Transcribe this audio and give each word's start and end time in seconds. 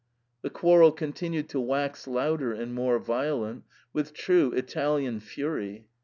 The 0.41 0.49
quarrel 0.49 0.91
continued 0.93 1.47
to 1.49 1.59
wax 1.59 2.07
louder 2.07 2.53
and 2.53 2.73
more 2.73 2.97
violent, 2.97 3.65
with 3.93 4.15
true 4.15 4.51
Italian 4.51 5.19
fury. 5.19 5.85